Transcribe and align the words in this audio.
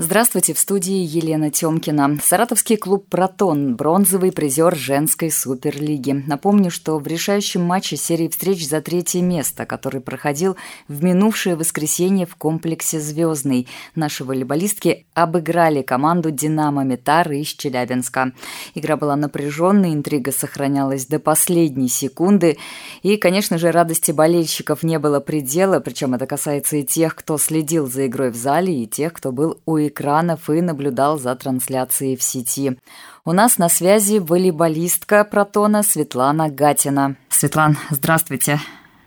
Здравствуйте, 0.00 0.54
в 0.54 0.60
студии 0.60 1.04
Елена 1.04 1.50
Тёмкина. 1.50 2.18
Саратовский 2.22 2.76
клуб 2.76 3.08
«Протон»– 3.08 3.74
бронзовый 3.76 4.30
призер 4.30 4.76
женской 4.76 5.28
суперлиги. 5.28 6.22
Напомню, 6.24 6.70
что 6.70 7.00
в 7.00 7.06
решающем 7.08 7.62
матче 7.62 7.96
серии 7.96 8.28
встреч 8.28 8.64
за 8.68 8.80
третье 8.80 9.22
место, 9.22 9.66
который 9.66 10.00
проходил 10.00 10.56
в 10.86 11.02
минувшее 11.02 11.56
воскресенье 11.56 12.26
в 12.26 12.36
комплексе 12.36 13.00
«Звездный», 13.00 13.66
наши 13.96 14.22
волейболистки 14.22 15.04
обыграли 15.14 15.82
команду 15.82 16.30
«Динамо 16.30 16.84
Метар» 16.84 17.32
из 17.32 17.48
Челябинска. 17.48 18.34
Игра 18.76 18.96
была 18.96 19.16
напряженной, 19.16 19.94
интрига 19.94 20.30
сохранялась 20.30 21.06
до 21.06 21.18
последней 21.18 21.88
секунды. 21.88 22.56
И, 23.02 23.16
конечно 23.16 23.58
же, 23.58 23.72
радости 23.72 24.12
болельщиков 24.12 24.84
не 24.84 25.00
было 25.00 25.18
предела, 25.18 25.80
причем 25.80 26.14
это 26.14 26.28
касается 26.28 26.76
и 26.76 26.84
тех, 26.84 27.16
кто 27.16 27.36
следил 27.36 27.88
за 27.88 28.06
игрой 28.06 28.30
в 28.30 28.36
зале, 28.36 28.84
и 28.84 28.86
тех, 28.86 29.12
кто 29.12 29.32
был 29.32 29.60
у 29.66 29.87
экранов 29.88 30.48
и 30.50 30.60
наблюдал 30.60 31.18
за 31.18 31.34
трансляцией 31.34 32.16
в 32.16 32.22
сети. 32.22 32.78
У 33.24 33.32
нас 33.32 33.58
на 33.58 33.68
связи 33.68 34.18
волейболистка 34.18 35.24
Протона 35.24 35.82
Светлана 35.82 36.48
Гатина. 36.48 37.16
Светлан, 37.28 37.76
здравствуйте. 37.90 38.58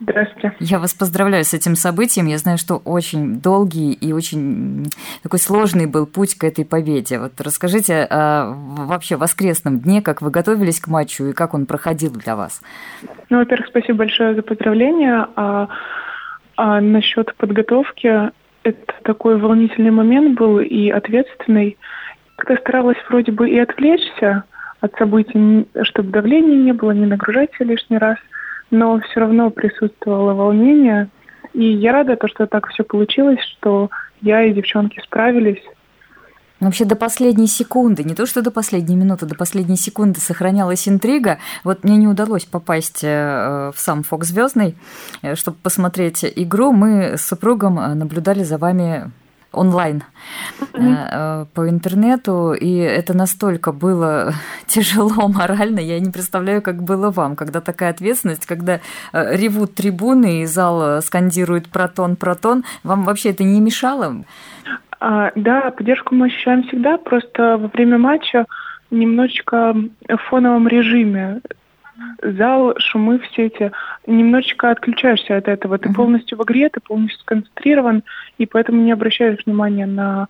Здравствуйте. 0.02 0.52
Я 0.58 0.78
вас 0.80 0.94
поздравляю 0.94 1.44
с 1.44 1.54
этим 1.54 1.76
событием. 1.76 2.26
Я 2.26 2.38
знаю, 2.38 2.58
что 2.58 2.76
очень 2.76 3.40
долгий 3.40 3.92
и 3.92 4.12
очень 4.12 4.86
такой 5.22 5.38
сложный 5.38 5.86
был 5.86 6.06
путь 6.06 6.36
к 6.36 6.42
этой 6.42 6.64
победе. 6.64 7.18
Вот 7.18 7.40
расскажите 7.40 8.02
о 8.10 8.52
вообще 8.52 9.16
воскресном 9.16 9.78
дне, 9.78 10.02
как 10.02 10.20
вы 10.20 10.30
готовились 10.30 10.80
к 10.80 10.88
матчу 10.88 11.26
и 11.26 11.32
как 11.32 11.54
он 11.54 11.66
проходил 11.66 12.10
для 12.10 12.34
вас. 12.34 12.62
Ну, 13.30 13.38
во-первых, 13.38 13.68
спасибо 13.68 13.98
большое 13.98 14.34
за 14.34 14.42
поздравления. 14.42 15.28
А, 15.36 15.68
а 16.56 16.80
насчет 16.80 17.34
подготовки, 17.36 18.32
это 18.64 18.94
такой 19.02 19.38
волнительный 19.38 19.90
момент 19.90 20.38
был 20.38 20.60
и 20.60 20.88
ответственный. 20.90 21.76
Как-то 22.36 22.56
старалась 22.62 22.98
вроде 23.08 23.32
бы 23.32 23.48
и 23.48 23.58
отвлечься 23.58 24.44
от 24.80 24.94
событий, 24.96 25.66
чтобы 25.82 26.10
давления 26.10 26.56
не 26.56 26.72
было, 26.72 26.92
не 26.92 27.06
нагружать 27.06 27.52
себя 27.54 27.66
лишний 27.66 27.98
раз, 27.98 28.18
но 28.70 29.00
все 29.00 29.20
равно 29.20 29.50
присутствовало 29.50 30.34
волнение. 30.34 31.08
И 31.52 31.64
я 31.64 31.92
рада, 31.92 32.16
то, 32.16 32.28
что 32.28 32.46
так 32.46 32.68
все 32.68 32.82
получилось, 32.82 33.40
что 33.40 33.90
я 34.20 34.42
и 34.42 34.52
девчонки 34.52 35.00
справились. 35.00 35.62
Вообще 36.62 36.84
до 36.84 36.94
последней 36.94 37.48
секунды, 37.48 38.04
не 38.04 38.14
то 38.14 38.24
что 38.24 38.40
до 38.40 38.52
последней 38.52 38.94
минуты, 38.94 39.26
до 39.26 39.34
последней 39.34 39.76
секунды 39.76 40.20
сохранялась 40.20 40.86
интрига. 40.86 41.38
Вот 41.64 41.82
мне 41.82 41.96
не 41.96 42.06
удалось 42.06 42.44
попасть 42.44 43.00
э, 43.02 43.72
в 43.74 43.80
сам 43.80 44.04
Фокс 44.04 44.28
Звездный, 44.28 44.76
э, 45.22 45.34
чтобы 45.34 45.56
посмотреть 45.60 46.24
игру. 46.24 46.70
Мы 46.70 47.16
с 47.16 47.26
супругом 47.26 47.80
э, 47.80 47.94
наблюдали 47.94 48.44
за 48.44 48.58
вами 48.58 49.10
онлайн 49.50 50.04
mm-hmm. 50.72 51.46
по 51.52 51.68
интернету, 51.68 52.54
и 52.54 52.76
это 52.76 53.12
настолько 53.12 53.72
было 53.72 54.32
тяжело 54.66 55.28
морально, 55.28 55.80
я 55.80 56.00
не 56.00 56.10
представляю, 56.10 56.62
как 56.62 56.82
было 56.82 57.10
вам, 57.10 57.36
когда 57.36 57.60
такая 57.60 57.90
ответственность, 57.90 58.46
когда 58.46 58.80
ревут 59.12 59.74
трибуны 59.74 60.40
и 60.40 60.46
зал 60.46 61.02
скандирует 61.02 61.68
«протон, 61.68 62.16
протон», 62.16 62.64
вам 62.82 63.04
вообще 63.04 63.30
это 63.30 63.44
не 63.44 63.60
мешало? 63.60 64.24
А, 65.04 65.32
да, 65.34 65.72
поддержку 65.72 66.14
мы 66.14 66.26
ощущаем 66.26 66.62
всегда, 66.62 66.96
просто 66.96 67.58
во 67.58 67.66
время 67.66 67.98
матча 67.98 68.46
немножечко 68.92 69.74
в 70.08 70.16
фоновом 70.28 70.68
режиме. 70.68 71.40
Зал, 72.22 72.74
шумы 72.78 73.18
все 73.18 73.46
эти, 73.46 73.72
немножечко 74.06 74.70
отключаешься 74.70 75.36
от 75.36 75.48
этого. 75.48 75.78
Ты 75.78 75.88
uh-huh. 75.88 75.94
полностью 75.94 76.38
в 76.38 76.44
игре, 76.44 76.68
ты 76.68 76.78
полностью 76.78 77.18
сконцентрирован, 77.18 78.04
и 78.38 78.46
поэтому 78.46 78.80
не 78.80 78.92
обращаешь 78.92 79.44
внимания 79.44 79.86
на 79.86 80.28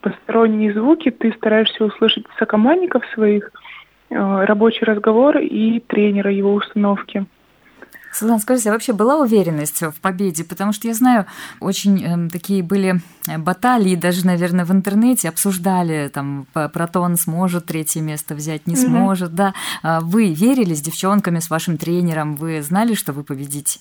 посторонние 0.00 0.72
звуки, 0.72 1.12
ты 1.12 1.32
стараешься 1.34 1.84
услышать 1.84 2.24
сокомандников 2.40 3.04
своих, 3.14 3.52
э, 4.10 4.44
рабочий 4.44 4.84
разговор 4.84 5.38
и 5.38 5.78
тренера 5.78 6.32
его 6.32 6.54
установки. 6.54 7.24
Светлана, 8.12 8.40
скажите, 8.40 8.68
а 8.68 8.72
вообще 8.72 8.92
была 8.92 9.18
уверенность 9.18 9.82
в 9.82 10.00
победе? 10.00 10.44
Потому 10.44 10.72
что 10.72 10.86
я 10.86 10.94
знаю, 10.94 11.26
очень 11.60 12.04
э, 12.04 12.28
такие 12.30 12.62
были 12.62 13.00
э, 13.26 13.38
баталии, 13.38 13.96
даже, 13.96 14.26
наверное, 14.26 14.66
в 14.66 14.70
интернете 14.70 15.30
обсуждали, 15.30 16.08
там, 16.08 16.46
Протон 16.52 17.16
сможет 17.16 17.66
третье 17.66 18.02
место 18.02 18.34
взять, 18.34 18.66
не 18.66 18.74
mm-hmm. 18.74 18.86
сможет, 18.86 19.34
да. 19.34 19.54
А 19.82 20.00
вы 20.00 20.32
верили 20.32 20.74
с 20.74 20.82
девчонками, 20.82 21.38
с 21.38 21.48
вашим 21.48 21.78
тренером? 21.78 22.36
Вы 22.36 22.60
знали, 22.60 22.94
что 22.94 23.12
вы 23.12 23.24
победите? 23.24 23.80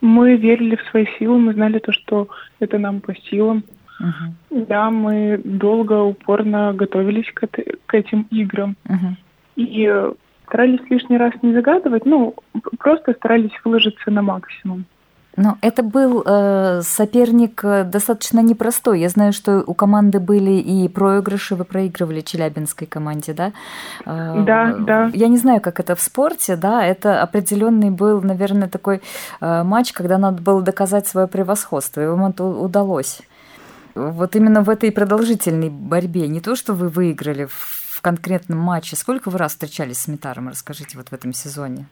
Мы 0.00 0.36
верили 0.36 0.76
в 0.76 0.90
свои 0.90 1.06
силы, 1.18 1.38
мы 1.38 1.54
знали 1.54 1.78
то, 1.78 1.92
что 1.92 2.28
это 2.58 2.78
нам 2.78 3.00
по 3.00 3.14
силам. 3.14 3.64
Uh-huh. 4.00 4.66
Да, 4.66 4.90
мы 4.90 5.40
долго, 5.44 6.02
упорно 6.02 6.72
готовились 6.74 7.30
к, 7.32 7.46
к 7.86 7.94
этим 7.94 8.26
играм. 8.30 8.76
Uh-huh. 8.84 9.14
И 9.56 9.88
старались 10.46 10.88
лишний 10.90 11.18
раз 11.18 11.32
не 11.42 11.52
загадывать, 11.52 12.06
ну, 12.06 12.34
просто 12.78 13.12
старались 13.12 13.52
выложиться 13.64 14.10
на 14.10 14.22
максимум. 14.22 14.84
Но 15.36 15.58
это 15.62 15.82
был 15.82 16.22
э, 16.24 16.82
соперник 16.82 17.64
э, 17.64 17.84
достаточно 17.84 18.38
непростой. 18.40 19.00
Я 19.00 19.08
знаю, 19.08 19.32
что 19.32 19.64
у 19.66 19.74
команды 19.74 20.20
были 20.20 20.52
и 20.52 20.88
проигрыши, 20.88 21.56
вы 21.56 21.64
проигрывали 21.64 22.20
Челябинской 22.20 22.86
команде, 22.86 23.32
да? 23.32 23.52
Э, 24.06 24.44
да, 24.46 24.76
да. 24.78 25.10
Я 25.12 25.26
не 25.26 25.36
знаю, 25.36 25.60
как 25.60 25.80
это 25.80 25.96
в 25.96 26.00
спорте, 26.00 26.54
да, 26.54 26.84
это 26.84 27.20
определенный 27.20 27.90
был, 27.90 28.22
наверное, 28.22 28.68
такой 28.68 29.02
э, 29.40 29.62
матч, 29.64 29.92
когда 29.92 30.18
надо 30.18 30.40
было 30.40 30.62
доказать 30.62 31.08
свое 31.08 31.26
превосходство, 31.26 32.00
и 32.00 32.06
вам 32.06 32.26
это 32.26 32.44
удалось. 32.44 33.20
Вот 33.96 34.36
именно 34.36 34.62
в 34.62 34.70
этой 34.70 34.92
продолжительной 34.92 35.70
борьбе, 35.70 36.28
не 36.28 36.40
то, 36.40 36.54
что 36.54 36.74
вы 36.74 36.88
выиграли 36.88 37.46
в 37.46 37.83
конкретном 38.04 38.58
матче. 38.58 38.96
Сколько 38.96 39.30
вы 39.30 39.38
раз 39.38 39.52
встречались 39.52 39.98
с 39.98 40.08
Метаром? 40.08 40.48
Расскажите 40.48 40.98
вот 40.98 41.08
в 41.08 41.12
этом 41.14 41.32
сезоне. 41.32 41.86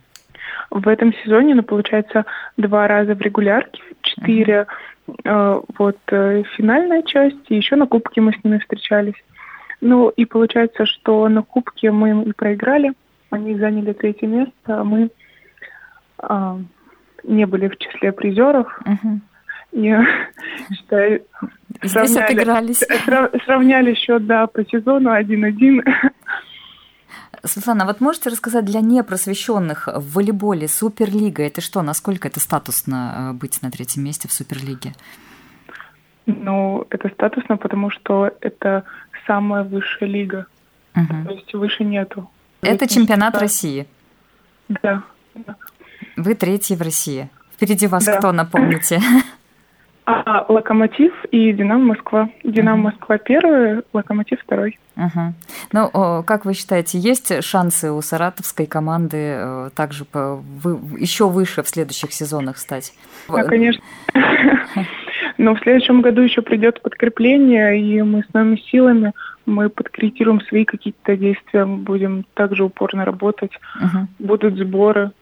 В 0.70 0.86
этом 0.86 1.12
сезоне, 1.14 1.54
ну, 1.54 1.62
получается, 1.62 2.26
два 2.56 2.86
раза 2.86 3.14
в 3.14 3.20
регулярке, 3.20 3.82
четыре 4.02 4.66
uh-huh. 5.06 5.14
э, 5.24 5.62
вот 5.78 5.98
э, 6.08 6.42
финальная 6.56 7.02
часть, 7.02 7.44
и 7.48 7.56
еще 7.56 7.76
на 7.76 7.86
Кубке 7.86 8.20
мы 8.20 8.32
с 8.32 8.44
ними 8.44 8.58
встречались. 8.58 9.20
Ну, 9.80 10.10
и 10.10 10.26
получается, 10.26 10.84
что 10.86 11.28
на 11.28 11.42
Кубке 11.42 11.90
мы 11.90 12.10
им 12.10 12.22
и 12.22 12.32
проиграли, 12.32 12.92
они 13.30 13.58
заняли 13.58 13.92
третье 13.92 14.26
место, 14.26 14.52
а 14.66 14.84
мы 14.84 15.10
э, 16.22 16.58
не 17.24 17.46
были 17.46 17.68
в 17.68 17.78
числе 17.78 18.12
призеров. 18.12 18.66
Uh-huh. 18.84 19.18
Я 19.72 20.06
считаю, 20.70 21.24
Здесь 21.82 21.92
сравняли, 21.92 22.24
отыгрались. 22.24 22.84
Сравняли 23.44 23.94
счет, 23.94 24.26
да, 24.26 24.46
по 24.46 24.64
сезону 24.66 25.10
1-1. 25.10 25.82
Светлана, 27.44 27.86
вот 27.86 28.00
можете 28.00 28.30
рассказать 28.30 28.64
для 28.64 28.80
непросвещенных 28.80 29.88
в 29.88 30.12
волейболе 30.12 30.68
Суперлига 30.68 31.42
это 31.42 31.60
что? 31.60 31.82
Насколько 31.82 32.28
это 32.28 32.38
статусно 32.38 33.32
э, 33.32 33.32
быть 33.32 33.60
на 33.62 33.70
третьем 33.70 34.04
месте 34.04 34.28
в 34.28 34.32
Суперлиге? 34.32 34.92
Ну, 36.26 36.86
это 36.90 37.08
статусно, 37.08 37.56
потому 37.56 37.90
что 37.90 38.30
это 38.40 38.84
самая 39.26 39.64
высшая 39.64 40.06
лига. 40.06 40.46
Угу. 40.94 41.24
То 41.26 41.34
есть 41.34 41.54
выше 41.54 41.82
нету. 41.82 42.30
Это 42.60 42.86
чемпионат 42.86 43.36
России. 43.38 43.88
Да. 44.68 45.02
Вы 46.16 46.34
третий 46.34 46.76
в 46.76 46.82
России. 46.82 47.28
Впереди 47.54 47.88
вас 47.88 48.04
да. 48.04 48.18
кто, 48.18 48.30
напомните? 48.32 49.00
А, 50.04 50.44
Локомотив 50.48 51.12
и 51.30 51.52
Динамо 51.52 51.94
Москва. 51.94 52.28
Динамо 52.42 52.78
uh-huh. 52.78 52.92
Москва 52.92 53.18
первый, 53.18 53.82
Локомотив 53.92 54.40
второй. 54.42 54.78
Uh-huh. 54.96 55.32
Ну, 55.72 56.22
как 56.24 56.44
вы 56.44 56.54
считаете, 56.54 56.98
есть 56.98 57.42
шансы 57.44 57.92
у 57.92 58.02
саратовской 58.02 58.66
команды 58.66 59.16
э, 59.16 59.70
также 59.76 60.04
по, 60.04 60.36
вы, 60.36 60.98
еще 60.98 61.28
выше 61.28 61.62
в 61.62 61.68
следующих 61.68 62.12
сезонах 62.12 62.58
стать? 62.58 62.92
Да, 63.28 63.44
конечно. 63.44 63.82
Но 65.38 65.54
в 65.54 65.60
следующем 65.60 66.02
году 66.02 66.22
еще 66.22 66.42
придет 66.42 66.82
подкрепление, 66.82 67.80
и 67.80 68.02
мы 68.02 68.24
с 68.28 68.34
новыми 68.34 68.56
силами 68.56 69.12
мы 69.46 69.68
подкорректируем 69.70 70.40
свои 70.42 70.64
какие-то 70.64 71.16
действия, 71.16 71.64
будем 71.64 72.24
также 72.34 72.64
упорно 72.64 73.04
работать, 73.04 73.52
uh-huh. 73.80 74.06
будут 74.18 74.58
сборы. 74.58 75.12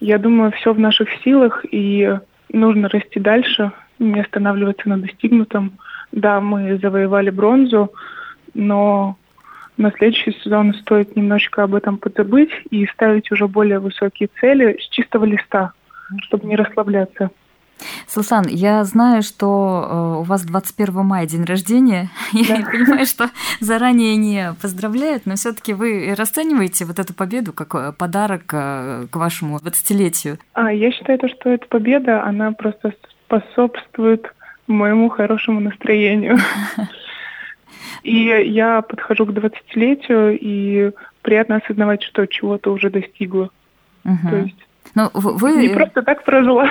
Я 0.00 0.18
думаю, 0.18 0.52
все 0.52 0.72
в 0.72 0.78
наших 0.78 1.08
силах, 1.24 1.64
и 1.70 2.18
нужно 2.52 2.88
расти 2.88 3.20
дальше, 3.20 3.72
не 3.98 4.20
останавливаться 4.20 4.88
на 4.88 4.98
достигнутом. 4.98 5.78
Да, 6.12 6.40
мы 6.40 6.78
завоевали 6.78 7.30
бронзу, 7.30 7.92
но 8.54 9.16
на 9.76 9.92
следующий 9.92 10.32
сезон 10.32 10.74
стоит 10.74 11.16
немножечко 11.16 11.62
об 11.62 11.74
этом 11.74 11.98
подзабыть 11.98 12.50
и 12.70 12.86
ставить 12.86 13.30
уже 13.30 13.46
более 13.46 13.78
высокие 13.78 14.30
цели 14.40 14.78
с 14.80 14.88
чистого 14.88 15.24
листа, 15.24 15.72
чтобы 16.22 16.46
не 16.46 16.56
расслабляться. 16.56 17.30
Султан, 18.08 18.46
я 18.48 18.84
знаю, 18.84 19.22
что 19.22 20.16
э, 20.16 20.20
у 20.20 20.22
вас 20.22 20.44
21 20.44 20.94
мая 21.04 21.26
день 21.26 21.44
рождения. 21.44 22.10
Да. 22.32 22.56
Я 22.56 22.66
понимаю, 22.66 23.06
что 23.06 23.30
заранее 23.60 24.16
не 24.16 24.54
поздравляют, 24.60 25.26
но 25.26 25.34
все-таки 25.36 25.72
вы 25.72 26.14
расцениваете 26.16 26.84
вот 26.84 26.98
эту 26.98 27.14
победу 27.14 27.52
как 27.52 27.74
э, 27.74 27.92
подарок 27.92 28.44
э, 28.52 29.06
к 29.10 29.16
вашему 29.16 29.58
20-летию? 29.58 30.38
А, 30.52 30.72
я 30.72 30.92
считаю, 30.92 31.18
что 31.28 31.50
эта 31.50 31.66
победа, 31.66 32.24
она 32.24 32.52
просто 32.52 32.94
способствует 33.24 34.32
моему 34.66 35.08
хорошему 35.08 35.60
настроению. 35.60 36.38
И 38.02 38.24
я 38.26 38.82
подхожу 38.82 39.26
к 39.26 39.30
20-летию, 39.30 40.38
и 40.40 40.92
приятно 41.22 41.56
осознавать, 41.56 42.04
что 42.04 42.26
чего-то 42.26 42.72
уже 42.72 42.88
достигла. 42.88 43.50
Угу. 44.04 44.30
То 44.30 44.36
есть 44.36 44.65
ну, 44.94 45.10
вы... 45.14 45.68
Не 45.68 45.74
просто 45.74 46.02
так 46.02 46.24
прожила. 46.24 46.68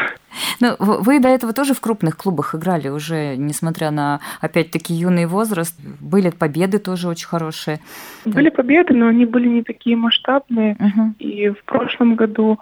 Ну, 0.59 0.75
вы 0.79 1.19
до 1.19 1.29
этого 1.29 1.53
тоже 1.53 1.73
в 1.73 1.81
крупных 1.81 2.17
клубах 2.17 2.55
играли 2.55 2.89
уже, 2.89 3.35
несмотря 3.37 3.91
на, 3.91 4.19
опять-таки, 4.41 4.93
юный 4.93 5.25
возраст. 5.25 5.77
Были 5.99 6.29
победы 6.29 6.79
тоже 6.79 7.07
очень 7.07 7.27
хорошие. 7.27 7.79
Были 8.25 8.49
победы, 8.49 8.93
но 8.93 9.07
они 9.07 9.25
были 9.25 9.47
не 9.47 9.63
такие 9.63 9.95
масштабные. 9.95 10.75
Угу. 10.79 11.13
И 11.19 11.49
в 11.49 11.63
прошлом 11.65 12.15
году, 12.15 12.59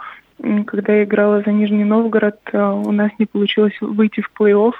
когда 0.65 0.93
я 0.93 1.03
играла 1.03 1.41
за 1.45 1.51
Нижний 1.51 1.83
Новгород, 1.83 2.39
э, 2.51 2.61
у 2.61 2.91
нас 2.91 3.11
не 3.19 3.25
получилось 3.25 3.75
выйти 3.81 4.21
в 4.21 4.31
плей-офф. 4.37 4.73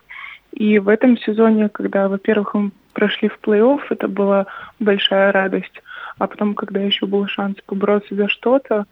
И 0.53 0.79
в 0.79 0.87
этом 0.87 1.17
сезоне, 1.17 1.69
когда, 1.69 2.07
во-первых, 2.07 2.53
мы 2.53 2.71
прошли 2.93 3.29
в 3.29 3.39
плей-офф, 3.41 3.79
это 3.89 4.07
была 4.07 4.45
большая 4.79 5.31
радость. 5.31 5.81
А 6.19 6.27
потом, 6.27 6.53
когда 6.53 6.79
еще 6.79 7.05
был 7.05 7.27
шанс 7.27 7.57
побороться 7.65 8.15
за 8.15 8.27
что-то, 8.27 8.85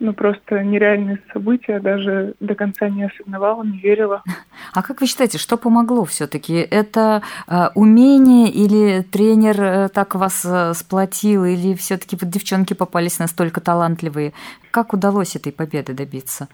ну, 0.00 0.14
просто 0.14 0.62
нереальные 0.64 1.20
события, 1.32 1.78
даже 1.78 2.34
до 2.40 2.54
конца 2.54 2.88
не 2.88 3.04
осознавала, 3.04 3.62
не 3.62 3.78
верила. 3.78 4.22
А 4.72 4.82
как 4.82 5.00
вы 5.00 5.06
считаете, 5.06 5.38
что 5.38 5.56
помогло 5.56 6.04
все-таки? 6.04 6.54
Это 6.54 7.22
э, 7.48 7.70
умение 7.74 8.48
или 8.48 9.02
тренер 9.02 9.60
э, 9.60 9.88
так 9.88 10.14
вас 10.14 10.44
э, 10.44 10.74
сплотил, 10.74 11.44
или 11.44 11.74
все-таки 11.74 12.16
вот 12.20 12.30
девчонки 12.30 12.74
попались 12.74 13.18
настолько 13.18 13.60
талантливые? 13.60 14.32
Как 14.70 14.92
удалось 14.92 15.34
этой 15.34 15.50
победы 15.50 15.92
добиться? 15.92 16.48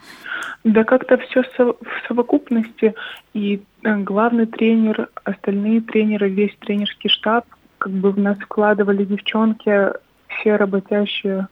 Да 0.64 0.84
как-то 0.84 1.18
все 1.18 1.42
в 1.42 1.76
совокупности. 2.08 2.94
И 3.34 3.62
э, 3.82 3.96
главный 3.98 4.46
тренер, 4.46 5.10
остальные 5.24 5.82
тренеры, 5.82 6.30
весь 6.30 6.56
тренерский 6.60 7.10
штаб, 7.10 7.44
как 7.78 7.92
бы 7.92 8.12
в 8.12 8.18
нас 8.18 8.38
вкладывали 8.38 9.04
девчонки, 9.04 9.92
все 10.28 10.56
работящие 10.56 11.48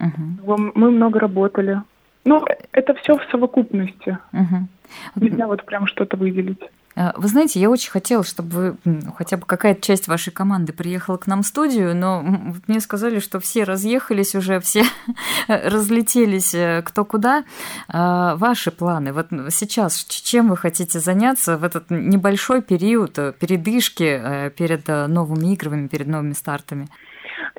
Угу. 0.00 0.56
Мы 0.74 0.90
много 0.90 1.18
работали. 1.20 1.82
Ну, 2.24 2.44
это 2.72 2.94
все 2.94 3.16
в 3.16 3.22
совокупности. 3.30 4.18
Угу. 4.32 4.68
Нельзя 5.16 5.46
вот 5.46 5.64
прям 5.64 5.86
что-то 5.86 6.16
выделить. 6.16 6.60
А, 7.00 7.14
вы 7.16 7.28
знаете, 7.28 7.60
я 7.60 7.70
очень 7.70 7.90
хотела, 7.90 8.24
чтобы 8.24 8.76
вы, 8.84 9.00
хотя 9.16 9.36
бы 9.36 9.46
какая-то 9.46 9.80
часть 9.80 10.08
вашей 10.08 10.32
команды 10.32 10.72
приехала 10.72 11.16
к 11.16 11.28
нам 11.28 11.44
в 11.44 11.46
студию, 11.46 11.94
но 11.94 12.22
мне 12.66 12.80
сказали, 12.80 13.20
что 13.20 13.38
все 13.38 13.62
разъехались 13.62 14.34
уже, 14.34 14.58
все 14.58 14.82
разлетелись 15.48 16.54
э, 16.54 16.82
кто 16.84 17.04
куда. 17.04 17.44
А, 17.88 18.34
ваши 18.34 18.72
планы, 18.72 19.12
вот 19.12 19.28
сейчас 19.50 20.04
чем 20.04 20.48
вы 20.48 20.56
хотите 20.56 20.98
заняться 20.98 21.56
в 21.56 21.62
этот 21.62 21.88
небольшой 21.90 22.62
период 22.62 23.16
э, 23.18 23.32
передышки 23.32 24.20
э, 24.20 24.50
перед 24.50 24.88
новыми 24.88 25.52
играми, 25.52 25.86
перед 25.86 26.08
новыми 26.08 26.32
стартами? 26.32 26.88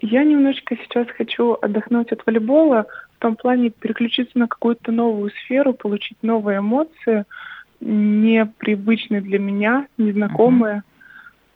Я 0.01 0.23
немножечко 0.23 0.75
сейчас 0.77 1.07
хочу 1.17 1.57
отдохнуть 1.61 2.11
от 2.11 2.25
волейбола, 2.25 2.85
в 3.17 3.21
том 3.21 3.35
плане 3.35 3.69
переключиться 3.69 4.37
на 4.37 4.47
какую-то 4.47 4.91
новую 4.91 5.31
сферу, 5.31 5.73
получить 5.73 6.17
новые 6.21 6.59
эмоции, 6.59 7.25
непривычные 7.81 9.21
для 9.21 9.39
меня, 9.39 9.87
незнакомые. 9.97 10.77
Uh-huh. 10.77 10.83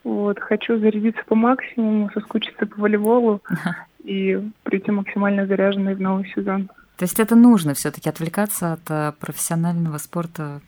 Вот, 0.03 0.39
хочу 0.39 0.77
зарядиться 0.77 1.23
по 1.25 1.35
максимуму, 1.35 2.09
соскучиться 2.13 2.65
по 2.65 2.81
волейболу 2.81 3.41
uh-huh. 3.49 3.73
и 4.03 4.49
прийти 4.63 4.91
максимально 4.91 5.47
заряженной 5.47 5.95
в 5.95 6.01
новый 6.01 6.29
сезон. 6.35 6.69
То 6.97 7.03
есть 7.03 7.19
это 7.19 7.35
нужно 7.35 7.73
все-таки 7.73 8.09
отвлекаться 8.09 8.73
от 8.73 8.81
э, 8.89 9.13
профессионального 9.19 9.97
спорта 9.97 10.61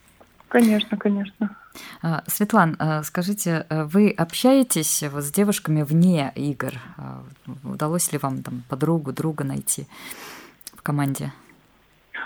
Конечно, 0.48 0.98
конечно. 0.98 1.56
А, 2.02 2.24
Светлан, 2.28 2.76
а, 2.80 3.04
скажите, 3.04 3.66
а, 3.70 3.86
вы 3.86 4.10
общаетесь 4.12 5.04
вот 5.12 5.24
с 5.24 5.32
девушками 5.32 5.84
вне 5.84 6.32
игр? 6.36 6.74
Удалось 7.64 8.12
ли 8.12 8.20
вам 8.22 8.44
там 8.44 8.64
подругу, 8.70 9.12
друга 9.12 9.44
найти 9.44 9.88
в 10.74 10.82
команде? 10.82 11.32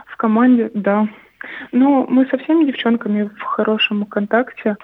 В 0.06 0.18
команде, 0.18 0.72
да. 0.74 1.08
Ну, 1.72 2.06
мы 2.08 2.26
со 2.28 2.38
всеми 2.38 2.66
девчонками 2.66 3.24
в 3.24 3.42
хорошем 3.42 4.06
контакте. 4.06 4.76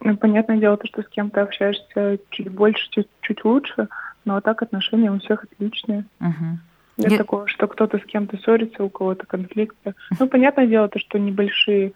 Ну, 0.00 0.16
понятное 0.16 0.58
дело, 0.58 0.76
то, 0.76 0.86
что 0.86 1.02
с 1.02 1.08
кем-то 1.08 1.42
общаешься 1.42 2.18
чуть 2.30 2.50
больше, 2.50 2.88
чуть, 2.90 3.08
чуть 3.20 3.44
лучше, 3.44 3.88
но 4.24 4.40
так 4.40 4.62
отношения 4.62 5.10
у 5.10 5.18
всех 5.18 5.44
отличные. 5.44 6.04
Угу. 6.20 6.58
Нет 6.98 7.12
Я... 7.12 7.18
такого, 7.18 7.46
что 7.46 7.66
кто-то 7.66 7.98
с 7.98 8.04
кем-то 8.04 8.36
ссорится, 8.38 8.84
у 8.84 8.88
кого-то 8.88 9.26
конфликты. 9.26 9.94
Ну, 10.18 10.28
понятное 10.28 10.66
дело, 10.66 10.88
то, 10.88 10.98
что 10.98 11.18
небольшие 11.18 11.92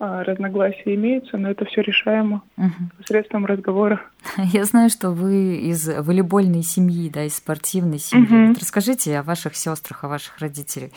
разногласия 0.00 0.94
имеются, 0.94 1.36
но 1.36 1.50
это 1.50 1.66
все 1.66 1.82
решаемо 1.82 2.42
угу. 2.56 2.72
посредством 2.96 3.44
разговора. 3.44 4.00
Я 4.52 4.64
знаю, 4.64 4.88
что 4.88 5.10
вы 5.10 5.56
из 5.56 5.86
волейбольной 5.86 6.62
семьи, 6.62 7.10
да, 7.10 7.24
из 7.24 7.36
спортивной 7.36 7.98
семьи. 7.98 8.24
Угу. 8.24 8.48
Вот 8.48 8.58
расскажите 8.58 9.18
о 9.18 9.22
ваших 9.22 9.54
сестрах, 9.54 10.02
о 10.04 10.08
ваших 10.08 10.38
родителях. 10.38 10.90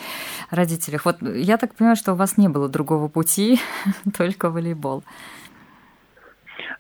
родителях. 0.52 1.04
Вот 1.04 1.22
я 1.22 1.58
так 1.58 1.76
понимаю, 1.76 1.98
что 1.98 2.14
у 2.14 2.16
вас 2.16 2.38
не 2.38 2.48
было 2.48 2.70
другого 2.70 3.10
пути, 3.10 3.60
только 4.18 4.50
волейбол. 4.50 5.04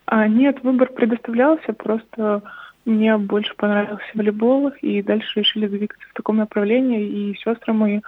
А, 0.06 0.28
нет, 0.28 0.64
выбор 0.64 0.92
предоставлялся, 0.94 1.74
просто 1.74 2.42
мне 2.86 3.18
больше 3.18 3.54
понравился 3.56 4.06
волейбол, 4.14 4.70
и 4.82 5.02
дальше 5.02 5.42
решили 5.42 5.68
двигаться 5.68 6.06
в 6.10 6.14
таком 6.14 6.38
направлении, 6.38 7.06
и 7.06 7.36
сестры 7.36 7.74
мои 7.74 8.00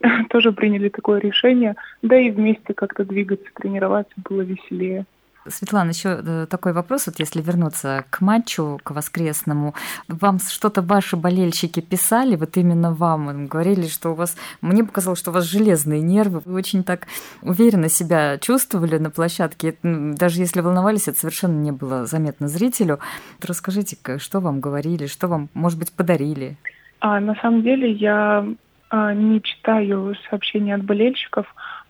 тоже 0.30 0.52
приняли 0.52 0.88
такое 0.88 1.20
решение. 1.20 1.76
Да 2.02 2.16
и 2.16 2.30
вместе 2.30 2.74
как-то 2.74 3.04
двигаться, 3.04 3.46
тренироваться 3.54 4.14
было 4.28 4.42
веселее. 4.42 5.06
Светлана, 5.50 5.90
еще 5.90 6.20
э, 6.22 6.46
такой 6.48 6.72
вопрос, 6.72 7.06
вот 7.06 7.18
если 7.18 7.40
вернуться 7.40 8.04
к 8.10 8.20
матчу, 8.20 8.78
к 8.82 8.90
воскресному, 8.90 9.74
вам 10.08 10.38
что-то 10.40 10.82
ваши 10.82 11.16
болельщики 11.16 11.80
писали, 11.80 12.36
вот 12.36 12.56
именно 12.56 12.92
вам, 12.92 13.46
говорили, 13.46 13.86
что 13.86 14.10
у 14.10 14.14
вас, 14.14 14.36
мне 14.60 14.84
показалось, 14.84 15.18
что 15.18 15.30
у 15.30 15.34
вас 15.34 15.44
железные 15.44 16.00
нервы, 16.00 16.42
вы 16.44 16.54
очень 16.54 16.82
так 16.82 17.06
уверенно 17.42 17.88
себя 17.88 18.38
чувствовали 18.38 18.98
на 18.98 19.10
площадке, 19.10 19.76
даже 19.82 20.40
если 20.40 20.60
волновались, 20.60 21.08
это 21.08 21.18
совершенно 21.18 21.58
не 21.58 21.72
было 21.72 22.04
заметно 22.04 22.48
зрителю. 22.48 22.98
Расскажите, 23.40 23.96
что 24.18 24.40
вам 24.40 24.60
говорили, 24.60 25.06
что 25.06 25.28
вам, 25.28 25.48
может 25.54 25.78
быть, 25.78 25.92
подарили? 25.92 26.56
А, 27.00 27.20
на 27.20 27.34
самом 27.36 27.62
деле 27.62 27.92
я 27.92 28.46
не 28.92 29.42
читаю 29.42 30.14
сообщения 30.28 30.74
от 30.74 30.84
болельщиков, 30.84 31.46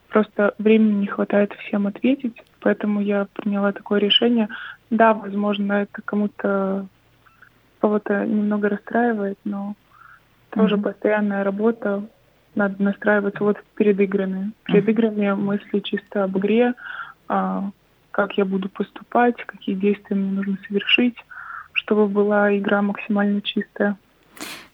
просто 0.09 0.55
времени 0.59 1.01
не 1.01 1.07
хватает 1.07 1.53
всем 1.53 1.87
ответить, 1.87 2.43
поэтому 2.61 3.01
я 3.01 3.27
приняла 3.35 3.73
такое 3.73 4.01
решение. 4.01 4.49
Да, 4.91 5.15
возможно, 5.15 5.73
это 5.75 6.03
кому-то 6.03 6.87
кого-то 7.81 8.27
немного 8.27 8.69
расстраивает, 8.69 9.39
но 9.45 9.75
mm-hmm. 10.51 10.55
тоже 10.57 10.79
постоянная 10.79 11.45
работа, 11.45 12.09
надо 12.55 12.83
настраиваться 12.83 13.45
вот 13.45 13.63
перед 13.77 14.01
играми. 14.01 14.53
Перед 14.65 14.85
mm-hmm. 14.87 14.91
играми 14.91 15.33
мысли 15.33 15.81
чисто 15.81 16.25
об 16.25 16.37
игре, 16.39 16.75
а, 17.29 17.71
как 18.11 18.33
я 18.37 18.45
буду 18.45 18.69
поступать, 18.69 19.37
какие 19.45 19.77
действия 19.77 20.17
мне 20.17 20.33
нужно 20.33 20.59
совершить, 20.67 21.17
чтобы 21.73 22.09
была 22.09 22.57
игра 22.57 22.83
максимально 22.83 23.43
чистая. 23.43 23.97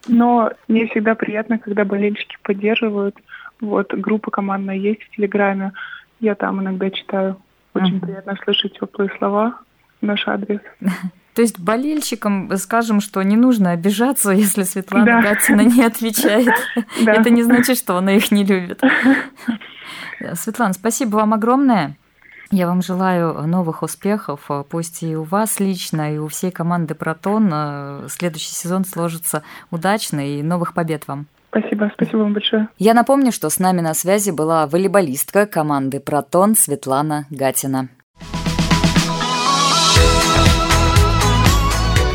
Но 0.07 0.51
мне 0.67 0.87
всегда 0.87 1.15
приятно, 1.15 1.57
когда 1.57 1.85
болельщики 1.85 2.37
поддерживают. 2.43 3.15
Вот 3.59 3.93
группа 3.93 4.31
командная 4.31 4.75
есть 4.75 5.03
в 5.03 5.15
Телеграме. 5.15 5.73
Я 6.19 6.35
там 6.35 6.61
иногда 6.61 6.89
читаю. 6.91 7.37
Очень 7.73 7.97
uh-huh. 7.97 8.05
приятно 8.05 8.37
слышать 8.43 8.77
теплые 8.79 9.11
слова 9.17 9.59
в 10.01 10.05
наш 10.05 10.27
адрес. 10.27 10.61
То 11.35 11.41
есть 11.41 11.59
болельщикам 11.59 12.49
скажем, 12.55 13.01
что 13.01 13.21
не 13.21 13.35
нужно 13.35 13.71
обижаться, 13.71 14.31
если 14.31 14.63
Светлана 14.63 15.05
да. 15.05 15.21
Гатина 15.21 15.61
не 15.61 15.83
отвечает. 15.83 16.53
Да. 17.03 17.13
Это 17.13 17.29
не 17.29 17.43
значит, 17.43 17.77
что 17.77 17.97
она 17.97 18.13
их 18.13 18.31
не 18.31 18.45
любит. 18.45 18.81
Светлана, 20.33 20.73
спасибо 20.73 21.17
вам 21.17 21.33
огромное. 21.33 21.97
Я 22.51 22.67
вам 22.67 22.81
желаю 22.81 23.33
новых 23.47 23.81
успехов, 23.83 24.49
пусть 24.69 25.03
и 25.03 25.15
у 25.15 25.23
вас 25.23 25.59
лично, 25.59 26.13
и 26.13 26.17
у 26.17 26.27
всей 26.27 26.51
команды 26.51 26.93
«Протон». 26.93 28.07
Следующий 28.09 28.53
сезон 28.53 28.85
сложится 28.85 29.43
удачно, 29.71 30.19
и 30.19 30.43
новых 30.43 30.73
побед 30.73 31.07
вам. 31.07 31.27
Спасибо, 31.49 31.89
спасибо 31.93 32.17
вам 32.17 32.33
большое. 32.33 32.67
Я 32.77 32.93
напомню, 32.93 33.31
что 33.31 33.49
с 33.49 33.59
нами 33.59 33.81
на 33.81 33.93
связи 33.93 34.31
была 34.31 34.67
волейболистка 34.67 35.45
команды 35.45 35.99
«Протон» 35.99 36.55
Светлана 36.55 37.25
Гатина. 37.29 37.89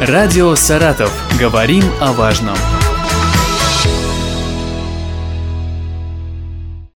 Радио 0.00 0.54
«Саратов». 0.54 1.12
Говорим 1.38 1.84
о 2.00 2.12
важном. 2.12 2.56